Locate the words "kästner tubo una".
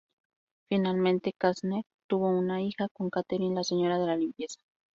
1.39-2.59